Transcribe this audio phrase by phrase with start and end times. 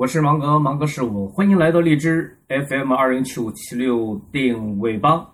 [0.00, 5.30] 我是芒格，芒格是我，欢迎来到荔枝 FM 二零七五七六定位帮。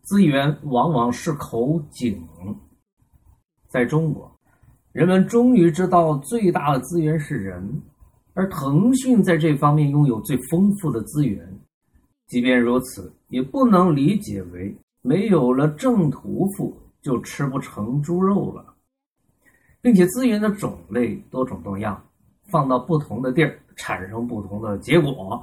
[0.00, 2.26] 资源往往是口井，
[3.68, 4.34] 在中国，
[4.92, 7.82] 人们终于知道最大的资源是人，
[8.32, 11.46] 而腾讯在这方面拥有最丰富的资源。
[12.28, 18.74] 即便如此，也不能理解为没有了正屠夫就吃不成猪肉了，
[19.82, 22.02] 并且资源的种类多种多样，
[22.48, 23.58] 放到不同的地儿。
[23.78, 25.38] 产生不同的结果。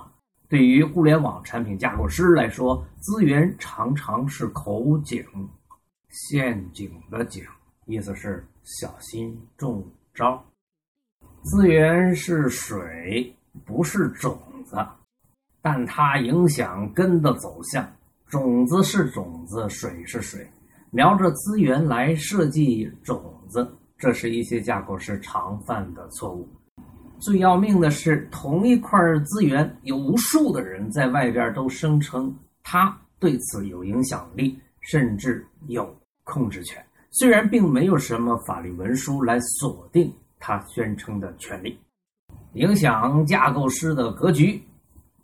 [0.49, 5.23] 对于互联网产品架构师来说，资源常常是口井、
[6.09, 7.44] 陷阱的井，
[7.85, 9.85] 意思是小心中
[10.16, 10.44] 招。
[11.44, 13.31] 资源是水，
[13.63, 14.35] 不是种
[14.66, 14.83] 子，
[15.61, 17.88] 但它影响根的走向。
[18.25, 20.44] 种子是种子，水是水，
[20.89, 26.49] 瞄着资源来设计种子，这是一些架构师常犯的错误。
[27.23, 35.89] 最要命的是，同一块资源，有无数的人在外边都声称他对此有影响力，甚至有
[36.25, 36.86] 控制权。
[37.12, 41.80] 虽然并没有什么法律文书来锁定他宣称的权利，
[42.56, 44.62] 影响架构师的格局，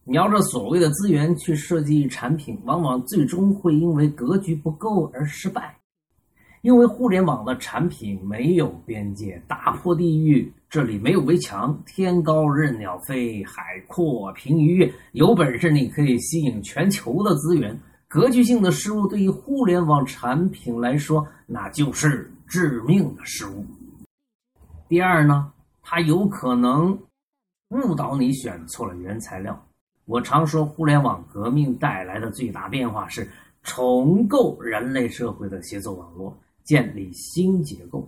[0.06, 5.76] 瞄着所谓的资源去设计产品，往往最终会因为格局不够而失败。
[6.62, 14.94] 因为互联网的产品没有边界，打破地域，这里没有围墙，天高任鸟飞，海阔凭鱼跃。
[15.14, 17.80] 有本事你可以吸引全球的资源。
[18.10, 23.64] 格局性的失误对于互联网产品来说，那就是致命的失误。
[24.88, 27.00] 第二呢，它有可能
[27.70, 29.64] 误导你选错了原材料。
[30.06, 33.30] 我常说，互联网革命带来的最大变化是
[33.62, 36.36] 重构人类社会的协作网络。
[36.70, 38.08] 建立新结构，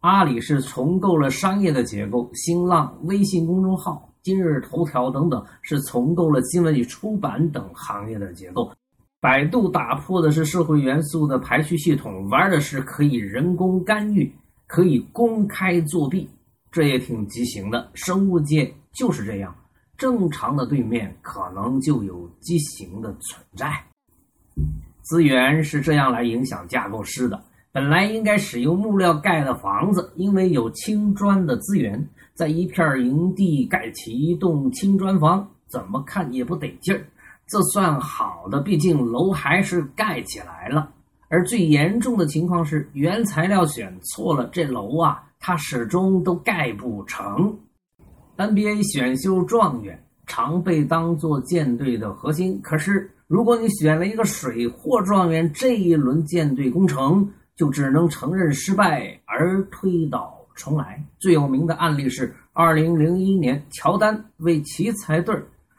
[0.00, 8.70] 阿里是重构了商业的结构，新浪、微信公众号、今日头条等等是重构了新闻与出版等行业的结构，
[9.18, 14.30] 百度打破的是社会元素的排序系统，玩的是可以人工干预、
[14.66, 16.28] 可以公开作弊，
[16.70, 17.90] 这也挺畸形的。
[17.94, 19.56] 生物界就是这样，
[19.96, 23.72] 正常的对面可能就有畸形的存在。
[25.00, 27.42] 资源是这样来影响架构师的。
[27.76, 37.04] 本来应该使用木料盖的房子，因为有青砖的资源，在一片营地盖起一栋青砖房，怎么看也不得劲儿。
[37.46, 40.90] 这算好的，毕竟楼还是盖起来了。
[41.28, 47.54] 而最严重的情况是，原材料选错了，这楼啊，它始终都盖不成。
[48.38, 57.30] NBA 选秀状元常被当作舰队的核心，可是如果你选了一个水货状元，这一轮舰队工程。
[57.56, 61.02] 就只能承认失败而推倒重来。
[61.18, 65.34] 最有名的案例是，二零零一年乔丹为奇才队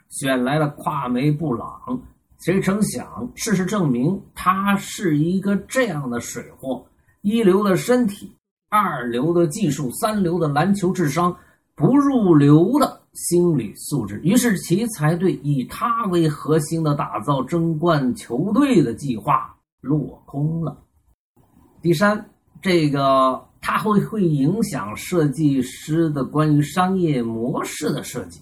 [0.09, 2.01] 选来了跨梅布朗，
[2.39, 6.85] 谁成想，事实证明他是一个这样的水货：
[7.21, 8.31] 一流的身体，
[8.69, 11.35] 二流的技术，三流的篮球智商，
[11.75, 14.19] 不入流的心理素质。
[14.23, 20.77] 于是奇才队以他为核心的打造争冠球队的计划落空了。
[21.81, 22.29] 第三，
[22.61, 28.41] 这个它会会影响设计师的关于商业模式的设计，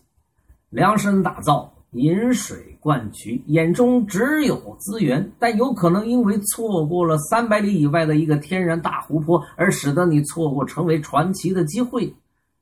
[0.69, 12.13] 量身打造，饮水灌渠，眼中只有资源，但有可能因为错过了三百里以外的一个天然大湖泊，而使得你错过成为传奇的机会。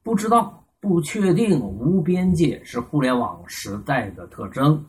[0.02, 4.84] 不知道、不确定、无边界是互联网时代的特征。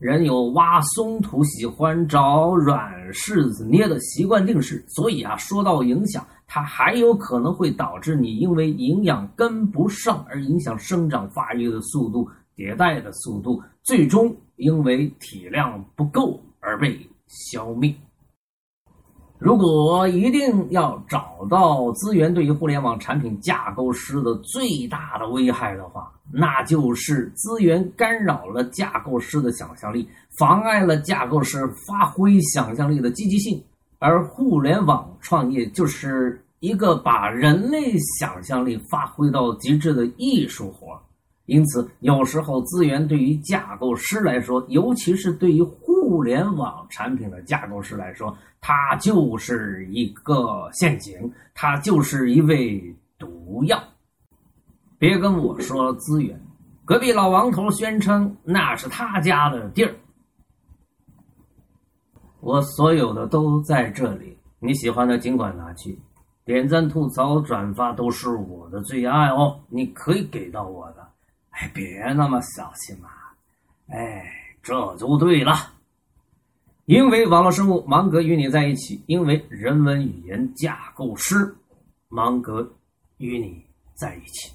[0.00, 17.94] 人有挖松土喜欢找软柿子捏的习惯定式，所以啊，说到影响，它还有可能会导致你因为营养跟不上而影响生长发育的速度、迭代的速度，最终因为体量不够而被消灭。
[19.40, 30.06] 如果一定要找到资源对于互联网产品架构师的最大的危害的话，那就是资源干扰了架构师的想象力，
[30.38, 33.58] 妨碍了架构师发挥想象力的积极性。
[33.98, 40.88] 而互联网创业就是一个把人类想象力发挥到极致的艺术活。
[41.46, 45.62] 因此，有时候资源对于架构师来说，尤其是对于
[46.10, 53.80] 互联网产品的架构师来说，它就是一个陷阱，它就是一味毒药。
[54.98, 56.36] 别跟我说资源，
[56.84, 59.94] 隔壁老王头宣称那是他家的地儿，
[62.40, 65.96] 我所有的都在这里，你喜欢的尽管拿去，
[66.44, 71.08] 点赞、吐槽、转发都是我的最爱哦，你可以给到我的。
[71.50, 73.08] 哎，别那么小心嘛！
[73.90, 74.24] 哎，
[74.60, 75.54] 这就对了。
[76.90, 81.54] 因为网络生物，芒格与你在一起；因为人文语言架构师，
[82.08, 82.68] 芒格
[83.18, 83.64] 与你
[83.94, 84.52] 在一起。